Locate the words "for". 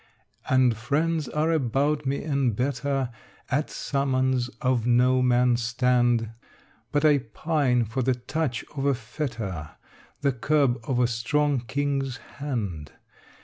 7.85-8.01